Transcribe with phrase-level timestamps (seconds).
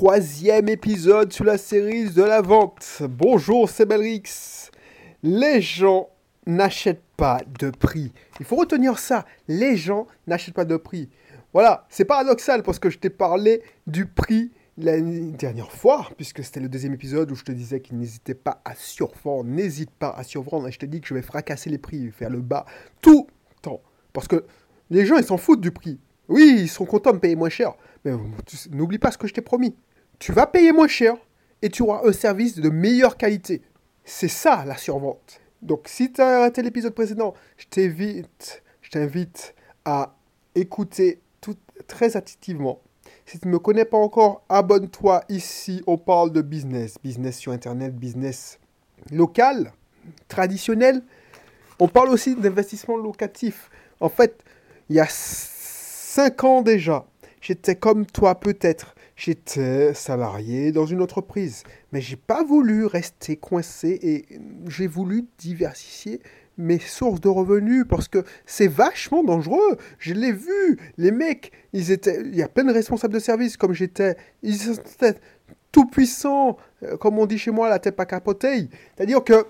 [0.00, 3.02] troisième épisode sur la série de la vente.
[3.02, 4.70] Bonjour, c'est Belrix.
[5.22, 6.08] Les gens
[6.46, 8.10] n'achètent pas de prix.
[8.38, 9.26] Il faut retenir ça.
[9.46, 11.10] Les gens n'achètent pas de prix.
[11.52, 16.60] Voilà, c'est paradoxal parce que je t'ai parlé du prix la dernière fois, puisque c'était
[16.60, 20.22] le deuxième épisode où je te disais qu'il n'hésitait pas à survendre, n'hésite pas à
[20.22, 22.64] survendre, et je te dis que je vais fracasser les prix, faire le bas
[23.02, 23.82] tout le temps.
[24.14, 24.46] Parce que
[24.88, 26.00] les gens, ils s'en foutent du prix.
[26.30, 27.74] Oui, ils sont contents de payer moins cher,
[28.06, 28.12] mais
[28.70, 29.76] n'oublie pas ce que je t'ai promis.
[30.20, 31.16] Tu vas payer moins cher
[31.62, 33.62] et tu auras un service de meilleure qualité.
[34.04, 35.40] C'est ça la survente.
[35.60, 40.14] Donc si tu as raté l'épisode précédent, je t'invite, à
[40.54, 41.56] écouter tout,
[41.88, 42.80] très attentivement
[43.30, 45.22] si tu ne me connais pas encore, abonne-toi.
[45.28, 46.96] Ici, on parle de business.
[47.02, 48.58] Business sur Internet, business
[49.12, 49.72] local,
[50.26, 51.02] traditionnel.
[51.78, 53.70] On parle aussi d'investissement locatif.
[54.00, 54.42] En fait,
[54.88, 57.06] il y a 5 ans déjà,
[57.40, 58.96] j'étais comme toi peut-être.
[59.22, 66.22] J'étais salarié dans une entreprise, mais j'ai pas voulu rester coincé et j'ai voulu diversifier
[66.56, 69.76] mes sources de revenus parce que c'est vachement dangereux.
[69.98, 70.78] Je l'ai vu.
[70.96, 74.16] Les mecs, ils étaient, il y a plein de responsables de service comme j'étais.
[74.42, 75.16] Ils étaient
[75.70, 78.70] tout puissants, euh, comme on dit chez moi, la tête pas capotée.
[78.96, 79.44] C'est-à-dire que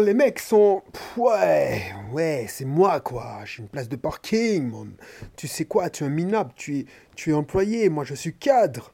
[0.00, 0.82] les mecs sont.
[1.16, 3.40] Ouais, ouais, c'est moi quoi.
[3.44, 4.72] J'ai une place de parking.
[5.36, 8.34] Tu sais quoi, tu es un minable, tu es, tu es employé, moi je suis
[8.34, 8.92] cadre.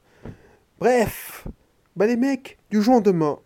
[0.79, 1.47] Bref,
[1.95, 3.39] bah les mecs, du jour au lendemain,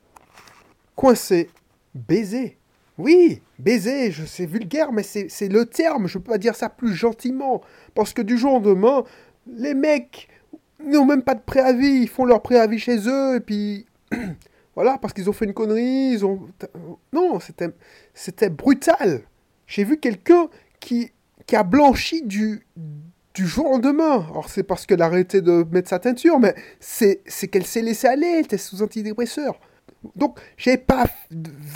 [0.95, 1.49] coincés,
[1.95, 2.57] baisés.
[2.97, 6.93] Oui, baiser, je sais vulgaire, mais c'est le terme, je peux pas dire ça plus
[6.93, 7.61] gentiment.
[7.95, 9.03] Parce que du jour au lendemain,
[9.47, 10.27] les mecs
[10.85, 13.87] n'ont même pas de préavis, ils font leur préavis chez eux, et puis
[14.75, 16.47] voilà, parce qu'ils ont fait une connerie, ils ont...
[17.11, 17.39] Non,
[18.13, 19.21] c'était brutal.
[19.67, 20.47] J'ai vu quelqu'un
[20.79, 21.11] qui,
[21.45, 22.65] qui a blanchi du,
[23.33, 24.25] du jour au lendemain.
[24.29, 28.07] Alors c'est parce qu'elle a arrêté de mettre sa teinture, mais c'est qu'elle s'est laissée
[28.07, 29.59] aller, elle était sous antidépresseur.
[30.15, 31.05] Donc, j'avais pas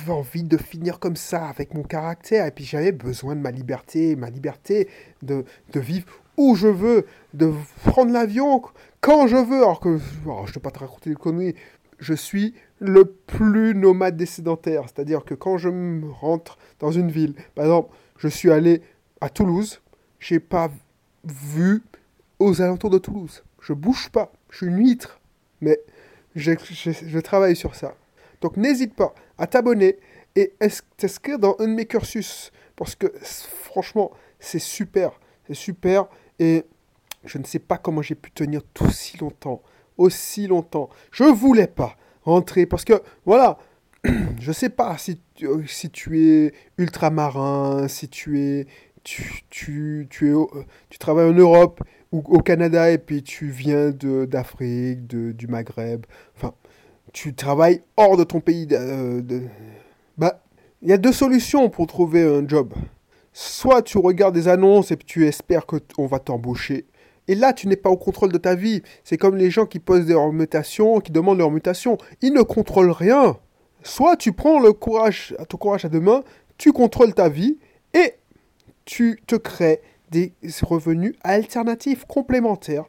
[0.07, 2.45] envie de finir comme ça avec mon caractère.
[2.47, 4.89] Et puis, j'avais besoin de ma liberté, ma liberté
[5.21, 7.53] de, de, vivre où je veux, de
[7.83, 8.63] prendre l'avion
[8.99, 9.57] quand je veux.
[9.57, 11.55] Alors que, oh, je ne vais pas te raconter des conneries.
[12.05, 14.83] Je suis le plus nomade des sédentaires.
[14.83, 15.69] C'est-à-dire que quand je
[16.11, 18.83] rentre dans une ville, par exemple, je suis allé
[19.21, 19.81] à Toulouse,
[20.19, 20.69] j'ai pas
[21.23, 21.81] vu
[22.37, 23.43] aux alentours de Toulouse.
[23.59, 24.31] Je bouge pas.
[24.51, 25.19] Je suis une huître.
[25.61, 25.79] Mais
[26.35, 27.95] je, je travaille sur ça.
[28.39, 29.97] Donc n'hésite pas à t'abonner
[30.35, 30.53] et
[30.97, 32.51] t'inscrire dans un de mes cursus?
[32.75, 33.07] Parce que
[33.63, 35.19] franchement, c'est super.
[35.47, 36.05] C'est super.
[36.37, 36.65] Et
[37.23, 39.63] je ne sais pas comment j'ai pu tenir tout si longtemps.
[39.97, 40.89] Aussi longtemps.
[41.11, 42.65] Je voulais pas rentrer.
[42.65, 43.57] Parce que, voilà,
[44.39, 48.67] je sais pas si tu, si tu es ultramarin, si tu es.
[49.03, 50.35] Tu, tu, tu, es,
[50.89, 56.07] tu travailles en Europe ou au Canada et puis tu viens d'Afrique, du Maghreb.
[56.35, 56.55] Enfin,
[57.13, 58.67] tu travailles hors de ton pays.
[58.71, 59.21] Euh,
[60.17, 60.41] bah,
[60.81, 62.73] il y a deux solutions pour trouver un job.
[63.31, 66.85] Soit tu regardes des annonces et tu espères qu'on va t'embaucher.
[67.27, 68.81] Et là, tu n'es pas au contrôle de ta vie.
[69.03, 71.97] C'est comme les gens qui posent des mutations, qui demandent leur mutation.
[72.21, 73.37] Ils ne contrôlent rien.
[73.83, 76.23] Soit tu prends le courage, ton courage à deux mains,
[76.57, 77.57] tu contrôles ta vie
[77.93, 78.13] et
[78.85, 79.81] tu te crées
[80.11, 82.85] des revenus alternatifs, complémentaires.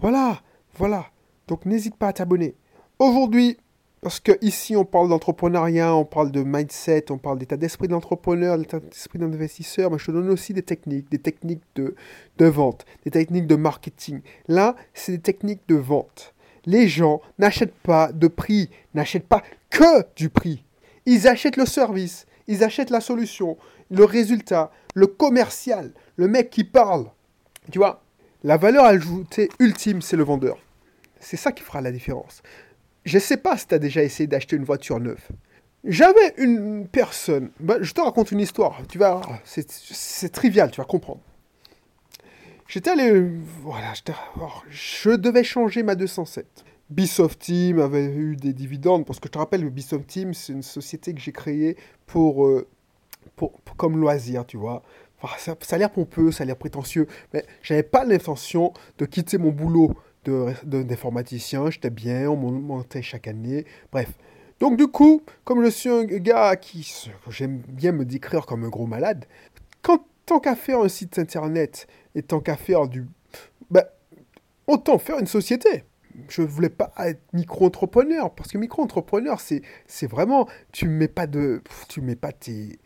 [0.00, 0.40] Voilà,
[0.76, 1.06] voilà.
[1.48, 2.56] Donc n'hésite pas à t'abonner.
[2.98, 3.56] Aujourd'hui,
[4.02, 8.78] parce qu'ici, on parle d'entrepreneuriat, on parle de mindset, on parle d'état d'esprit d'entrepreneur, d'état
[8.78, 11.94] d'esprit d'investisseur, mais je te donne aussi des techniques, des techniques de,
[12.38, 14.20] de vente, des techniques de marketing.
[14.48, 16.34] Là, c'est des techniques de vente.
[16.66, 20.64] Les gens n'achètent pas de prix, n'achètent pas que du prix.
[21.06, 23.56] Ils achètent le service, ils achètent la solution,
[23.90, 27.06] le résultat, le commercial, le mec qui parle.
[27.70, 28.02] Tu vois,
[28.44, 30.58] la valeur ajoutée ultime, c'est le vendeur.
[31.18, 32.42] C'est ça qui fera la différence.
[33.06, 35.28] Je sais pas si tu as déjà essayé d'acheter une voiture neuve.
[35.84, 40.84] J'avais une personne, bah, je te raconte une histoire, tu vas, c'est trivial, tu vas
[40.84, 41.20] comprendre.
[42.66, 43.30] J'étais allé,
[43.62, 43.92] voilà,
[44.68, 46.64] je devais changer ma 207.
[46.90, 50.64] Bisoft Team avait eu des dividendes, parce que je te rappelle, Bisoft Team, c'est une
[50.64, 51.76] société que j'ai créée
[52.06, 52.66] pour, euh,
[53.36, 54.82] pour, comme loisir, tu vois.
[55.38, 59.38] ça, ça a l'air pompeux, ça a l'air prétentieux, mais j'avais pas l'intention de quitter
[59.38, 59.94] mon boulot
[60.64, 64.12] d'informaticien, j'étais bien, on montait chaque année, bref.
[64.60, 68.68] Donc du coup, comme je suis un gars qui j'aime bien me décrire comme un
[68.68, 69.26] gros malade,
[69.82, 73.06] quand tant qu'à faire un site internet et tant qu'à faire du...
[73.70, 73.84] Ben,
[74.66, 75.84] autant faire une société.
[76.28, 80.48] Je voulais pas être micro-entrepreneur, parce que micro-entrepreneur, c'est, c'est vraiment...
[80.72, 81.62] Tu mets pas de...
[81.88, 82.78] Tu mets pas tes...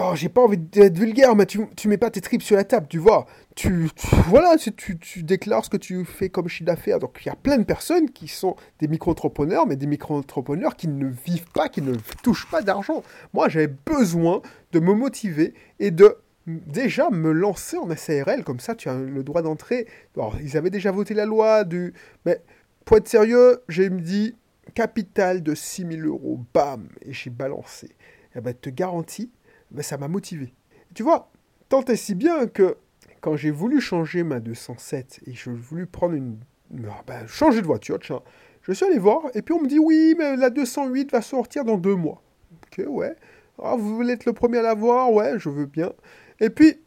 [0.00, 2.62] Oh, j'ai pas envie d'être vulgaire, mais tu, tu mets pas tes tripes sur la
[2.62, 3.26] table, tu vois.
[3.56, 3.90] Tu,
[4.28, 7.00] voilà, tu, tu déclares ce que tu fais comme chiffre d'affaires.
[7.00, 10.86] Donc il y a plein de personnes qui sont des micro-entrepreneurs, mais des micro-entrepreneurs qui
[10.86, 13.02] ne vivent pas, qui ne touchent pas d'argent.
[13.34, 14.40] Moi, j'avais besoin
[14.70, 16.16] de me motiver et de
[16.46, 19.88] déjà me lancer en SARL, comme ça tu as le droit d'entrer.
[20.14, 21.92] Alors, ils avaient déjà voté la loi du...
[22.24, 22.40] Mais
[22.84, 24.36] pour être sérieux, j'ai dit,
[24.74, 27.90] capital de 6000 euros, bam, et j'ai balancé.
[28.36, 29.32] Eh ben, te garantis
[29.70, 30.54] ben, ça m'a motivé.
[30.94, 31.30] Tu vois,
[31.68, 32.76] tant et si bien que
[33.20, 36.38] quand j'ai voulu changer ma 207 et je voulu prendre une.
[36.86, 38.22] Ah, ben, changer de voiture, tiens,
[38.62, 41.64] je suis allé voir et puis on me dit oui, mais la 208 va sortir
[41.64, 42.22] dans deux mois.
[42.66, 43.14] Ok, ouais.
[43.62, 45.12] Ah, vous voulez être le premier à la voir?
[45.12, 45.92] Ouais, je veux bien.
[46.40, 46.80] Et puis,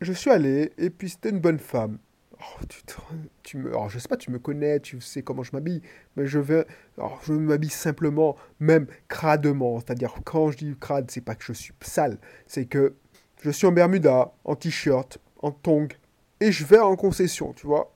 [0.00, 1.98] je suis allé et puis c'était une bonne femme.
[2.44, 2.64] Oh,
[3.42, 5.82] tu, me, alors, je sais pas, tu me connais, tu sais comment je m'habille,
[6.16, 6.66] mais je vais,
[6.98, 9.80] alors, je m'habille simplement, même cradement.
[9.80, 12.94] C'est-à-dire, quand je dis crade, c'est pas que je suis sale, c'est que
[13.42, 15.88] je suis en Bermuda, en t-shirt, en tongs,
[16.40, 17.92] et je vais en concession, tu vois.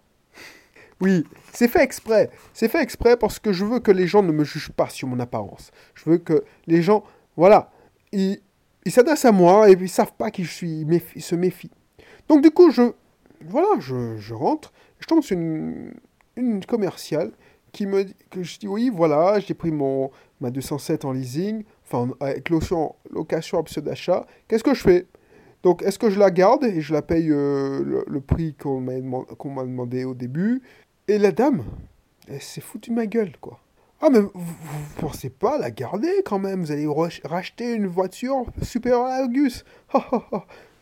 [1.00, 2.30] Oui, c'est fait exprès.
[2.52, 5.06] C'est fait exprès parce que je veux que les gens ne me jugent pas sur
[5.06, 5.70] mon apparence.
[5.94, 7.04] Je veux que les gens,
[7.36, 7.70] voilà,
[8.12, 8.40] ils
[8.88, 10.84] s'adressent à moi et ils savent pas qui je suis,
[11.14, 11.70] ils se méfient.
[12.28, 12.92] Donc du coup, je,
[13.46, 15.94] voilà, je, rentre, je tombe sur une,
[16.66, 17.32] commerciale
[17.72, 21.64] qui me dit que je dis oui, voilà, j'ai pris mon ma 207 en leasing,
[21.84, 24.26] enfin avec location, location option d'achat.
[24.46, 25.06] Qu'est-ce que je fais?
[25.62, 28.94] Donc est-ce que je la garde et je la paye euh, le, prix qu'on m'a
[28.94, 30.62] demandé au début?
[31.08, 31.64] Et la dame,
[32.28, 33.58] elle s'est foutue de ma gueule, quoi.
[34.00, 36.62] Ah, mais vous, ne pensez pas la garder quand même?
[36.62, 36.86] Vous allez
[37.24, 39.64] racheter une voiture supérieure à l'Augus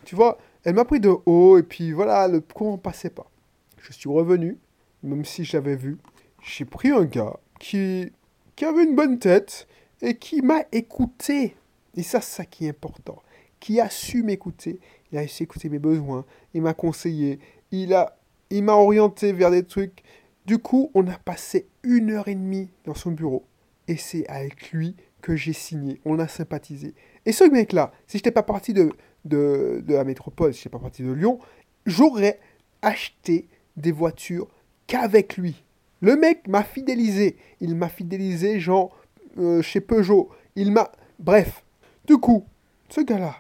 [0.05, 3.30] Tu vois elle m'a pris de haut et puis voilà, le courant passait pas.
[3.78, 4.58] Je suis revenu,
[5.04, 5.96] même si j'avais vu.
[6.42, 8.10] J'ai pris un gars qui,
[8.56, 9.68] qui avait une bonne tête
[10.02, 11.54] et qui m'a écouté.
[11.94, 13.22] Et ça, c'est ça qui est important.
[13.60, 14.80] Qui a su m'écouter.
[15.12, 16.24] Il a su écouter mes besoins.
[16.52, 17.38] Il m'a conseillé.
[17.70, 18.18] Il a,
[18.50, 20.02] il m'a orienté vers des trucs.
[20.46, 23.44] Du coup, on a passé une heure et demie dans son bureau.
[23.86, 26.00] Et c'est avec lui que j'ai signé.
[26.04, 26.92] On a sympathisé.
[27.24, 28.90] Et ce mec-là, si je n'étais pas parti de,
[29.28, 31.38] de, la métropole, si je pas parti de Lyon,
[31.84, 32.40] j'aurais
[32.82, 34.49] acheté des voitures
[34.87, 35.62] qu'avec lui.
[36.00, 37.37] Le mec m'a fidélisé.
[37.61, 38.96] Il m'a fidélisé, genre,
[39.38, 40.31] euh, chez Peugeot.
[40.55, 40.93] Il m'a...
[41.19, 41.64] Bref.
[42.06, 42.44] Du coup,
[42.88, 43.37] ce gars-là,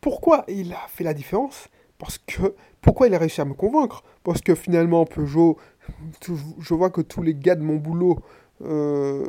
[0.00, 1.68] pourquoi il a fait la différence?
[1.98, 2.54] Parce que...
[2.80, 4.04] Pourquoi il a réussi à me convaincre?
[4.22, 5.58] Parce que finalement, Peugeot,
[6.58, 8.20] je vois que tous les gars de mon boulot
[8.62, 9.26] euh,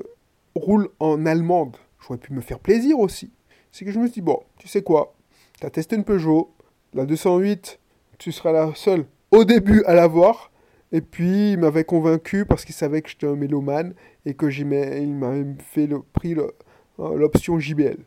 [0.56, 1.78] roulent en allemande.
[2.00, 3.32] J'aurais pu me faire plaisir aussi.
[3.72, 5.16] C'est que je me suis dit, bon, tu sais quoi?
[5.60, 6.54] Tu as testé une Peugeot,
[6.94, 7.80] la 208,
[8.18, 10.52] tu seras la seule au début à l'avoir.
[10.92, 13.94] Et puis, il m'avait convaincu parce qu'il savait que j'étais un mélomane
[14.26, 18.00] et que il m'avait fait le prix euh, l'option JBL.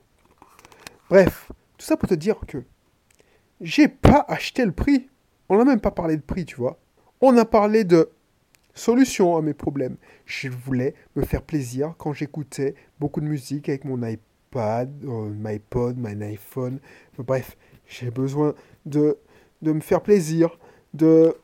[1.08, 2.58] Bref, tout ça pour te dire que
[3.60, 5.08] j'ai pas acheté le prix.
[5.49, 6.78] On n'a même pas parlé de prix, tu vois.
[7.20, 8.10] On a parlé de
[8.75, 9.96] solution à mes problèmes.
[10.25, 15.31] Je voulais me faire plaisir quand j'écoutais beaucoup de musique avec mon iPod iPad, euh,
[15.96, 16.78] my iPhone.
[17.19, 17.56] Bref,
[17.87, 18.54] j'ai besoin
[18.84, 19.19] de,
[19.62, 20.58] de me faire plaisir.
[20.94, 21.34] De,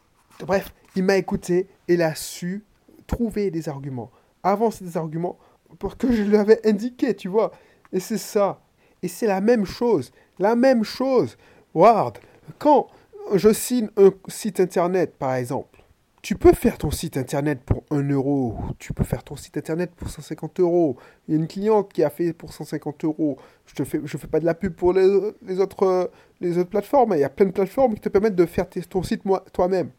[0.41, 2.65] bref, il m'a écouté et il a su
[3.07, 4.11] trouver des arguments,
[4.43, 5.39] avancer des arguments
[5.79, 7.53] pour que je lui avais indiqué, tu vois.
[7.93, 8.61] Et c'est ça.
[9.03, 10.13] Et c'est la même chose.
[10.39, 11.37] La même chose.
[11.75, 12.19] Ward,
[12.59, 12.89] quand
[13.35, 15.78] je signe un site internet, par exemple,
[16.23, 19.93] tu peux faire ton site internet pour 1 euro, tu peux faire ton site internet
[19.95, 20.97] pour 150 euros.
[21.27, 23.39] Il y a une cliente qui a fait pour 150 euros.
[23.67, 26.11] Je ne fais, fais pas de la pub pour les, autres,
[26.41, 27.13] les autres plateformes.
[27.15, 29.23] Il y a plein de plateformes qui te permettent de faire ton site
[29.53, 29.91] toi-même.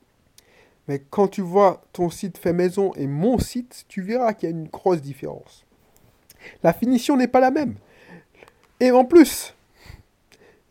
[0.88, 4.52] Mais quand tu vois ton site fait maison et mon site, tu verras qu'il y
[4.52, 5.66] a une grosse différence.
[6.64, 7.76] La finition n'est pas la même.
[8.80, 9.54] Et en plus,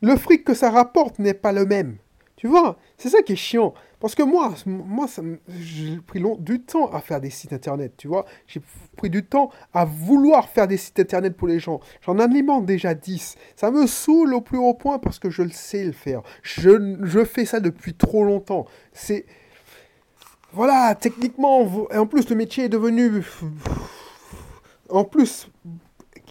[0.03, 1.99] le fric que ça rapporte n'est pas le même.
[2.37, 3.75] Tu vois, c'est ça qui est chiant.
[4.01, 5.07] Parce que moi, moi
[5.49, 8.27] j'ai pris du temps à faire des sites internet, tu vois.
[8.47, 8.61] J'ai
[8.97, 11.81] pris du temps à vouloir faire des sites internet pour les gens.
[12.03, 13.37] J'en alimente déjà 10.
[13.57, 16.23] Ça me saoule au plus haut point parce que je le sais le faire.
[16.43, 18.67] Je, je fais ça depuis trop longtemps.
[18.93, 19.27] C'est.
[20.53, 23.23] Voilà, techniquement, et en plus, le métier est devenu.
[24.89, 25.51] En plus,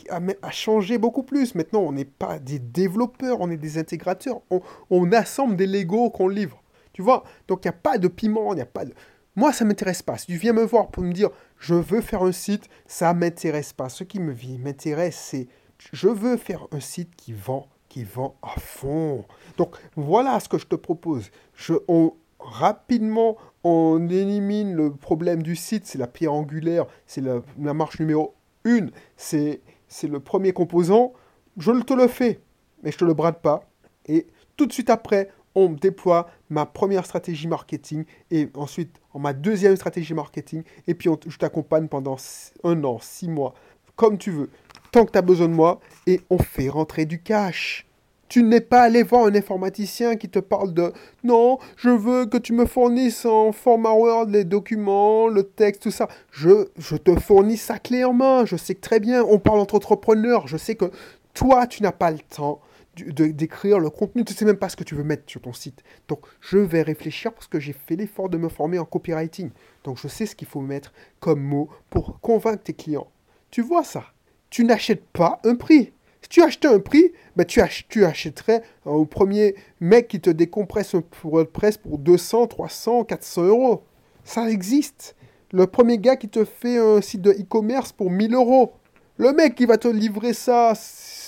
[0.09, 1.53] a, changé beaucoup plus.
[1.53, 4.41] Maintenant, on n'est pas des développeurs, on est des intégrateurs.
[4.49, 6.63] On, on assemble des Lego qu'on livre.
[6.97, 7.23] Tu vois?
[7.47, 8.91] Donc il n'y a pas de piment, il n'y a pas de...
[9.35, 10.17] Moi, ça ne m'intéresse pas.
[10.17, 13.19] Si tu viens me voir pour me dire, je veux faire un site, ça ne
[13.19, 13.87] m'intéresse pas.
[13.87, 15.47] Ce qui m'intéresse, c'est,
[15.93, 19.25] je veux faire un site qui vend, qui vend à fond.
[19.57, 21.29] Donc, voilà ce que je te propose.
[21.53, 27.73] Je, on, rapidement, on élimine le problème du site, c'est la pierre angulaire, c'est la,
[27.75, 28.33] marche numéro
[28.65, 28.87] 1,
[29.17, 31.13] c'est, c'est le premier composant.
[31.57, 32.39] Je te le fais.
[32.81, 33.69] mais je te le brade pas.
[34.07, 34.25] Et
[34.55, 40.13] tout de suite après, on déploie ma première stratégie marketing et ensuite ma deuxième stratégie
[40.13, 40.63] marketing.
[40.87, 42.17] Et puis je t'accompagne pendant
[42.63, 43.53] un an, six mois,
[43.95, 44.49] comme tu veux,
[44.91, 45.79] tant que tu as besoin de moi.
[46.05, 47.85] Et on fait rentrer du cash.
[48.29, 50.91] Tu n'es pas allé voir un informaticien qui te parle de
[51.23, 55.91] non, je veux que tu me fournisses en format Word les documents, le texte, tout
[55.91, 56.09] ça.
[56.31, 58.43] Je, je te fournis ça clé en main.
[58.45, 60.45] Je sais que très bien, on parle entre entrepreneurs.
[60.49, 60.91] Je sais que
[61.33, 62.59] toi, tu n'as pas le temps
[63.05, 64.23] d'écrire le contenu.
[64.23, 65.83] Tu sais même pas ce que tu veux mettre sur ton site.
[66.07, 69.51] Donc, je vais réfléchir parce que j'ai fait l'effort de me former en copywriting.
[69.83, 73.07] Donc, je sais ce qu'il faut mettre comme mot pour convaincre tes clients.
[73.51, 74.05] Tu vois ça?
[74.49, 75.91] Tu n'achètes pas un prix.
[76.21, 80.95] Si tu achetais un prix, ben tu, tu achèterais au premier mec qui te décompresse
[80.95, 83.83] un WordPress pour 200, 300, 400 euros.
[84.23, 85.15] Ça existe.
[85.51, 88.73] Le premier gars qui te fait un site de e-commerce pour 1000 euros.
[89.17, 90.73] Le mec qui va te livrer ça,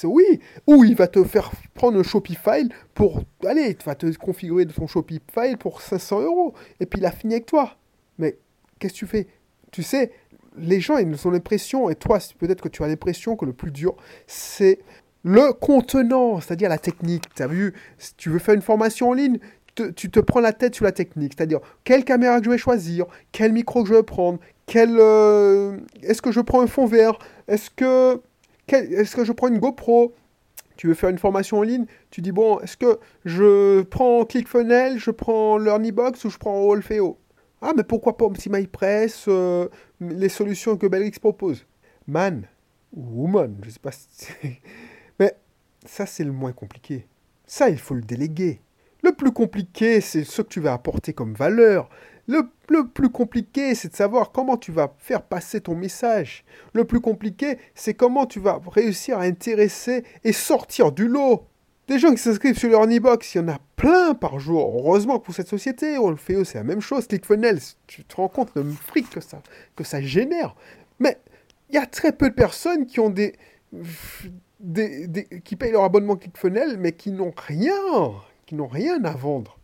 [0.04, 0.40] oui.
[0.68, 3.24] Ou il va te faire prendre un Shopify pour.
[3.46, 6.54] Allez, tu vas te configurer ton Shopify pour 500 euros.
[6.80, 7.78] Et puis il a fini avec toi.
[8.18, 8.38] Mais
[8.80, 9.28] qu'est-ce que tu fais?
[9.72, 10.12] Tu sais,
[10.58, 13.72] les gens, ils ont l'impression, et toi, peut-être que tu as l'impression que le plus
[13.72, 13.96] dur,
[14.28, 14.80] c'est
[15.24, 17.24] le contenant, c'est-à-dire la technique.
[17.36, 19.40] Tu as vu, si tu veux faire une formation en ligne,
[19.96, 23.06] tu te prends la tête sur la technique, c'est-à-dire quelle caméra que je vais choisir,
[23.32, 24.40] quel micro que je vais prendre,
[24.78, 28.22] euh, est-ce que je prends un fond vert, est-ce que,
[28.70, 30.14] je prends une GoPro,
[30.78, 34.98] tu veux faire une formation en ligne, tu dis bon, est-ce que je prends ClickFunnels,
[34.98, 37.18] je prends LearnyBox ou je prends Wolfeo?
[37.62, 39.68] Ah, mais pourquoi pas OptimizePress, euh,
[40.00, 41.66] les solutions que Belrix propose?
[42.08, 42.48] Man
[42.94, 44.28] ou woman, je sais pas si
[45.20, 45.36] Mais
[45.86, 47.06] ça, c'est le moins compliqué.
[47.46, 48.62] Ça, il faut le déléguer.
[49.04, 51.90] Le plus compliqué, c'est ce que tu vas apporter comme valeur.
[52.30, 56.46] Le, plus compliqué, c'est de savoir comment tu vas faire passer ton message.
[56.74, 61.48] Le plus compliqué, c'est comment tu vas réussir à intéresser et sortir du lot.
[61.88, 64.76] Des gens qui s'inscrivent sur leur box il y en a plein par jour.
[64.78, 67.08] Heureusement pour cette société, on le fait c'est la même chose.
[67.08, 69.42] ClickFunnels, tu te rends compte le fric que ça,
[69.76, 70.56] que ça génère.
[71.00, 71.18] Mais
[71.70, 73.34] il y a très peu de personnes qui ont des,
[74.60, 77.74] des, qui payent leur abonnement ClickFunnels, mais qui n'ont rien,
[78.46, 79.59] qui n'ont rien à vendre.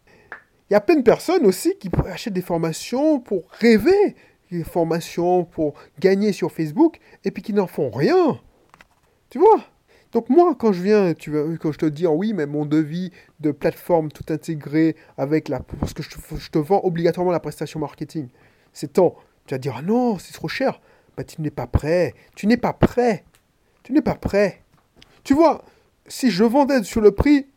[0.70, 4.16] Il y a plein de personnes aussi qui achètent des formations pour rêver,
[4.52, 8.40] des formations pour gagner sur Facebook, et puis qui n'en font rien.
[9.30, 9.64] Tu vois?
[10.12, 13.52] Donc moi, quand je viens, tu quand je te dis, oui, mais mon devis de
[13.52, 15.60] plateforme tout intégré avec la...
[15.60, 18.30] Parce que je te, vends obligatoirement la prestation marketing.
[18.72, 19.16] C'est temps.
[19.46, 20.80] Tu vas dire, ah non, c'est trop cher.
[21.18, 22.14] Bah, tu n'es pas prêt.
[22.36, 23.26] Tu n'es pas prêt.
[23.84, 24.62] Tu n'es pas prêt.
[25.24, 25.64] Tu vois,
[26.08, 27.48] si je vendais sur le prix,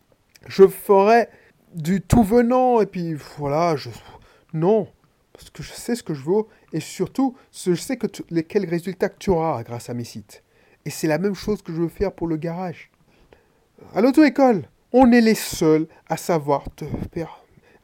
[0.47, 1.31] je ferais
[1.75, 3.91] du tout venant, et puis voilà, je...
[4.53, 4.89] Non,
[5.33, 8.07] parce que je sais ce que je veux, et surtout, je sais que
[8.41, 10.43] quels résultats que tu auras grâce à mes sites.
[10.85, 12.91] Et c'est la même chose que je veux faire pour le garage.
[13.95, 16.85] À l'auto-école, on est les seuls à savoir te,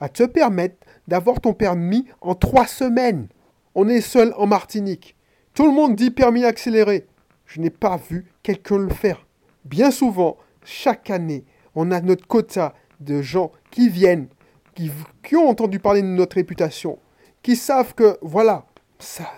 [0.01, 0.77] à te permettre
[1.07, 3.29] d'avoir ton permis en trois semaines.
[3.75, 5.17] On est seul en Martinique.
[5.53, 7.07] Tout le monde dit permis accéléré.
[7.47, 9.27] Je n'ai pas vu quelqu'un le faire.
[9.65, 14.29] Bien souvent, chaque année, on a notre quota de gens qui viennent,
[14.75, 14.91] qui,
[15.23, 16.99] qui, ont entendu parler de notre réputation,
[17.43, 18.65] qui savent que, voilà,
[18.99, 19.31] ça,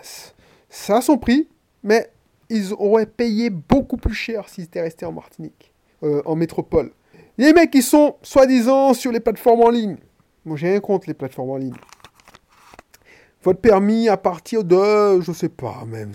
[0.69, 1.49] ça a son prix,
[1.83, 2.11] mais
[2.49, 6.93] ils auraient payé beaucoup plus cher s'ils étaient restés en Martinique, euh, en métropole.
[7.39, 9.97] Les mecs qui sont, soi-disant, sur les plateformes en ligne.
[10.45, 11.75] Moi, j'ai rien contre les plateformes en ligne.
[13.43, 16.13] Votre permis à partir de, je sais pas, même,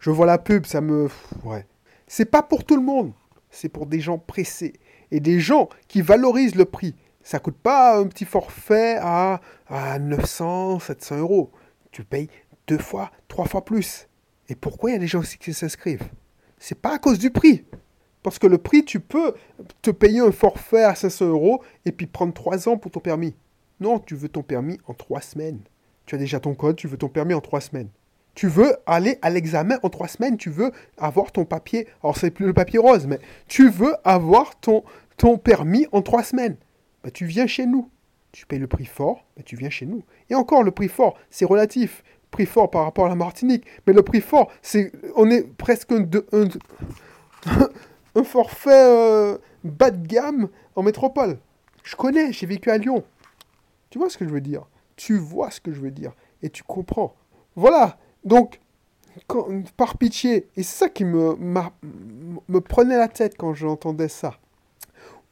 [0.00, 1.08] je vois la pub, ça me,
[1.44, 1.66] ouais.
[2.06, 3.12] C'est pas pour tout le monde.
[3.50, 4.74] C'est pour des gens pressés
[5.14, 6.96] et des gens qui valorisent le prix.
[7.22, 11.52] Ça coûte pas un petit forfait à, à 900, 700 euros.
[11.92, 12.28] Tu payes
[12.66, 14.08] deux fois, trois fois plus.
[14.48, 16.08] Et pourquoi il y a des gens aussi qui s'inscrivent?
[16.58, 17.64] C'est pas à cause du prix.
[18.24, 19.34] Parce que le prix, tu peux
[19.82, 23.36] te payer un forfait à 500 euros et puis prendre trois ans pour ton permis.
[23.78, 25.60] Non, tu veux ton permis en trois semaines.
[26.06, 27.88] Tu as déjà ton code, tu veux ton permis en trois semaines.
[28.34, 32.32] Tu veux aller à l'examen en trois semaines, tu veux avoir ton papier, alors c'est
[32.32, 34.82] plus le papier rose, mais tu veux avoir ton,
[35.16, 36.56] ton permis en trois semaines.
[37.02, 37.90] Bah, tu viens chez nous.
[38.32, 40.02] Tu payes le prix fort, bah, tu viens chez nous.
[40.28, 42.02] Et encore, le prix fort, c'est relatif
[42.34, 43.64] prix fort par rapport à la Martinique.
[43.86, 46.04] Mais le prix fort, c'est on est presque un,
[48.16, 51.38] un, forfait euh, bas de gamme en métropole.
[51.84, 53.04] Je connais, j'ai vécu à Lyon.
[53.90, 54.66] Tu vois ce que je veux dire?
[54.96, 56.12] Tu vois ce que je veux dire.
[56.42, 57.14] Et tu comprends.
[57.54, 57.98] Voilà.
[58.24, 58.58] Donc,
[59.76, 64.38] par pitié, et c'est ça qui me, me prenait la tête quand j'entendais ça.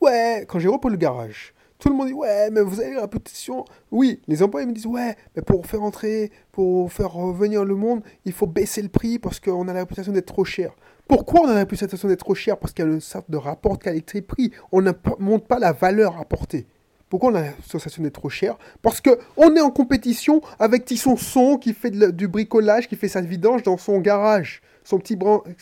[0.02, 3.00] Ouais, quand j'ai repris le garage, Tout le monde dit ouais, mais vous avez la
[3.02, 3.64] réputation.
[3.90, 8.02] Oui, les employés me disent ouais, mais pour faire entrer, pour faire revenir le monde,
[8.24, 10.76] il faut baisser le prix parce qu'on a la réputation d'être trop cher.
[11.08, 12.56] Pourquoi on a la réputation d'être trop cher?
[12.56, 14.52] Parce qu'il y a une sorte de rapport qualité-prix.
[14.70, 16.66] On ne montre pas la valeur apportée.
[17.08, 18.56] Pourquoi on a la sensation d'être trop cher?
[18.80, 23.20] Parce qu'on est en compétition avec Tisson Son qui fait du bricolage, qui fait sa
[23.20, 25.18] vidange dans son garage, son petit,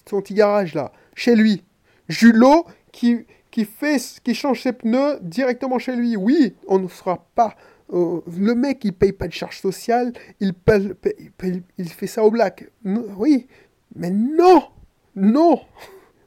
[0.09, 1.65] son petit garage là, chez lui.
[2.09, 6.17] Julot qui, qui, fait, qui change ses pneus directement chez lui.
[6.17, 7.57] Oui, on ne sera pas.
[7.93, 10.55] Euh, le mec, il paye pas de charge sociale, il,
[11.79, 12.71] il fait ça au black.
[12.85, 13.49] oui,
[13.97, 14.65] mais non,
[15.17, 15.61] non,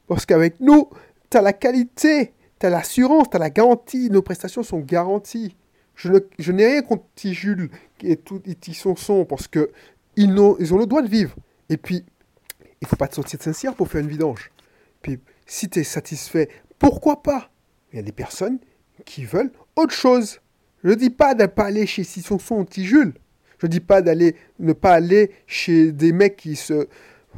[0.06, 0.90] parce qu'avec nous,
[1.30, 5.56] tu as la qualité, tu as l'assurance, tu as la garantie, nos prestations sont garanties.
[5.94, 6.10] Je,
[6.50, 7.70] n'ai rien contre Jules
[8.02, 9.70] et tout son son parce que
[10.16, 11.34] ils ont, ils ont le droit de vivre.
[11.68, 12.04] Et puis,
[12.80, 14.50] il faut pas te sortir de sincère pour faire une vidange.
[15.02, 16.48] Puis, si tu es satisfait,
[16.84, 17.50] pourquoi pas?
[17.92, 18.58] Il y a des personnes
[19.06, 20.40] qui veulent autre chose.
[20.82, 23.14] Je ne dis pas de pas aller chez Son ou Jules.
[23.58, 26.86] Je ne dis pas d'aller ne pas aller chez des mecs qui se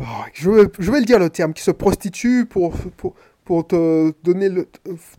[0.00, 4.12] oh, je, vais, je, le dire le terme qui se prostituent pour, pour, pour te
[4.24, 4.68] donner le,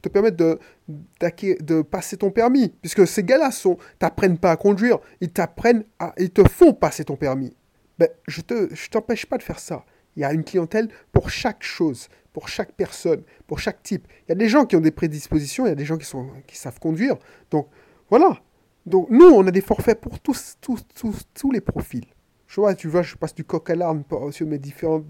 [0.02, 4.98] te permettre de, de passer ton permis puisque ces gars-là sont t'apprennent pas à conduire,
[5.22, 7.56] ils t'apprennent à ils te font passer ton permis.
[7.98, 9.86] Ben, je te je t'empêche pas de faire ça.
[10.18, 14.08] Il y a une clientèle pour chaque chose, pour chaque personne, pour chaque type.
[14.28, 16.06] Il y a des gens qui ont des prédispositions, il y a des gens qui,
[16.06, 17.16] sont, qui savent conduire.
[17.50, 17.68] Donc,
[18.12, 18.40] voilà.
[18.86, 22.06] Donc, nous, on a des forfaits pour tous, tous, tous, tous les profils.
[22.48, 25.02] Je vois, tu vois, je passe du coq à l'arme sur mes différents,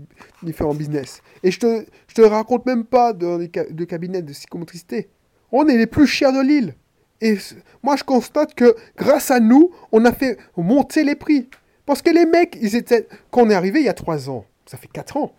[0.42, 1.22] différents business.
[1.44, 5.10] Et je te, je te raconte même pas de, de cabinet de psychomotricité.
[5.52, 6.76] On est les plus chers de l'île.
[7.20, 7.38] Et
[7.84, 11.50] moi, je constate que grâce à nous, on a fait monter les prix.
[11.86, 13.06] Parce que les mecs, ils étaient.
[13.32, 15.34] Quand on est arrivé il y a trois ans, ça fait 4 ans.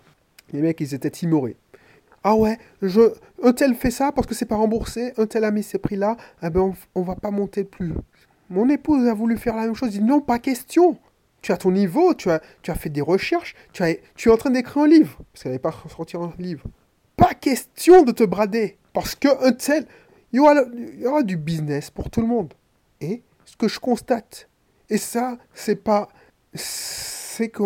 [0.52, 1.56] Les mecs, ils étaient timorés.
[2.30, 3.00] Ah ouais, je,
[3.42, 6.18] un tel fait ça parce que c'est pas remboursé, un tel a mis ces prix-là,
[6.42, 7.94] eh ben on, va pas monter plus.
[8.50, 10.98] Mon épouse a voulu faire la même chose, dit non, pas question.
[11.40, 13.82] Tu as ton niveau, tu as, tu as fait des recherches, tu,
[14.14, 16.64] tu es en train d'écrire un livre, parce qu'elle n'avait pas sorti un livre.
[17.16, 19.86] Pas question de te brader, parce qu'un tel,
[20.34, 20.52] il y, aura,
[20.98, 22.52] y aura du business pour tout le monde.
[23.00, 24.50] Et ce que je constate,
[24.90, 26.10] et ça, c'est pas,
[26.52, 27.62] c'est que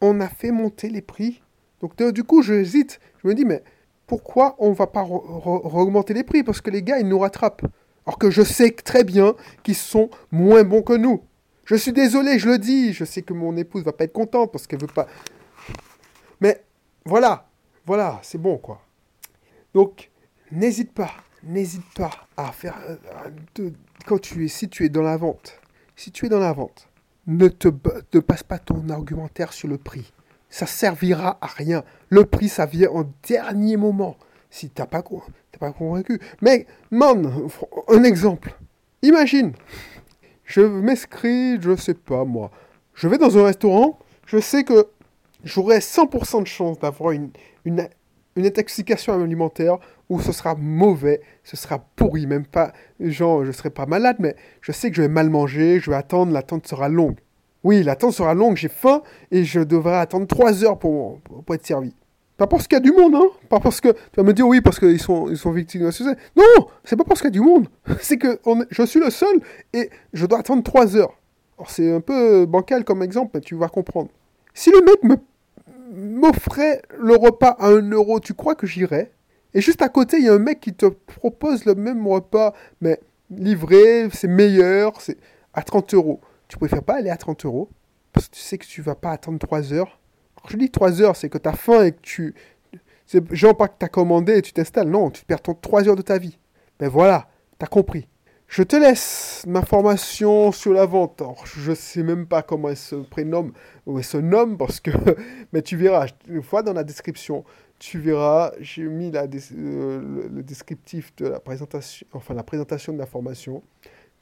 [0.00, 1.42] on a fait monter les prix.
[1.82, 3.00] Donc du coup, j'hésite.
[3.22, 3.62] Je me dis, mais
[4.08, 6.42] pourquoi on ne va pas augmenter les prix?
[6.42, 7.62] Parce que les gars, ils nous rattrapent.
[8.06, 11.22] Alors que je sais très bien qu'ils sont moins bons que nous.
[11.66, 12.94] Je suis désolé, je le dis.
[12.94, 15.06] Je sais que mon épouse va pas être contente parce qu'elle veut pas.
[16.40, 16.64] Mais
[17.04, 17.48] voilà,
[17.84, 18.80] voilà, c'est bon quoi.
[19.74, 20.10] Donc,
[20.50, 21.10] n'hésite pas,
[21.42, 22.78] n'hésite pas à faire.
[22.88, 23.70] Euh,
[24.06, 25.60] quand tu es, si tu es dans la vente,
[25.96, 26.88] si tu es dans la vente,
[27.26, 30.10] ne te passe pas ton argumentaire sur le prix.
[30.50, 31.84] Ça servira à rien.
[32.08, 34.16] Le prix, ça vient en dernier moment.
[34.50, 35.02] Si t'as pas,
[35.58, 36.20] pas convaincu.
[36.40, 37.48] Mais, man,
[37.88, 38.54] un exemple.
[39.02, 39.52] Imagine,
[40.44, 42.50] je m'inscris, je sais pas moi.
[42.94, 44.88] Je vais dans un restaurant, je sais que
[45.44, 47.30] j'aurai 100% de chance d'avoir une,
[48.36, 53.86] intoxication alimentaire où ce sera mauvais, ce sera pourri, même pas, genre, je serai pas
[53.86, 57.18] malade, mais je sais que je vais mal manger, je vais attendre, l'attente sera longue.
[57.64, 61.20] Oui, l'attente sera longue, j'ai faim, et je devrais attendre 3 heures pour,
[61.52, 61.94] être servi.
[62.36, 63.88] Pas parce qu'il y a du monde, hein Pas parce que...
[63.88, 66.20] Tu vas me dire, oui, parce qu'ils sont, ils sont victimes de société.
[66.36, 67.66] Non C'est pas parce qu'il y a du monde.
[68.00, 68.38] C'est que
[68.70, 69.40] je suis le seul,
[69.72, 71.14] et je dois attendre 3 heures.
[71.58, 74.10] Alors c'est un peu bancal comme exemple, mais tu vas comprendre.
[74.54, 75.16] Si le mec me
[75.90, 79.10] m'offrait le repas à 1 euro, tu crois que j'irais?
[79.54, 82.54] Et juste à côté, il y a un mec qui te propose le même repas,
[82.80, 85.16] mais livré, c'est meilleur, c'est
[85.54, 86.20] à 30 euros.
[86.48, 87.68] Tu préfères pas aller à 30 euros
[88.12, 90.00] parce que tu sais que tu vas pas attendre 3 heures.
[90.48, 92.34] je dis 3 heures, c'est que tu as faim et que tu.
[93.06, 94.88] C'est genre pas que tu as commandé et tu t'installes.
[94.88, 96.38] Non, tu perds ton 3 heures de ta vie.
[96.78, 98.08] Ben voilà, tu as compris.
[98.48, 101.20] Je te laisse ma formation sur la vente.
[101.20, 103.52] Alors, je sais même pas comment elle se prénomme
[103.84, 104.90] ou elle se nomme parce que.
[105.52, 107.44] Mais tu verras, une fois dans la description,
[107.78, 112.98] tu verras, j'ai mis la, euh, le, descriptif de la présentation, enfin la présentation de
[112.98, 113.62] la formation.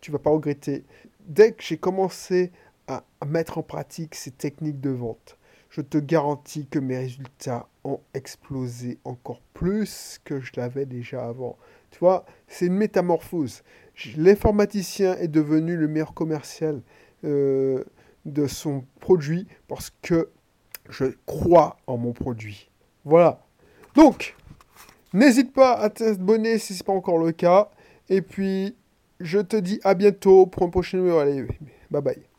[0.00, 0.84] Tu vas pas regretter.
[1.26, 2.52] Dès que j'ai commencé
[2.86, 5.38] à, mettre en pratique ces techniques de vente,
[5.70, 11.58] je te garantis que mes résultats ont explosé encore plus que je l'avais déjà avant.
[11.90, 13.62] Tu vois, c'est une métamorphose
[14.16, 16.82] l'informaticien est devenu le meilleur commercial
[17.24, 17.82] euh,
[18.24, 20.30] de son produit parce que
[20.88, 22.70] je crois en mon produit.
[23.04, 23.40] Voilà.
[23.94, 24.36] Donc,
[25.12, 27.70] n'hésite pas à t'abonner si ce n'est pas encore le cas.
[28.08, 28.76] Et puis,
[29.20, 31.20] je te dis à bientôt pour un prochain numéro.
[31.90, 32.35] Bye bye.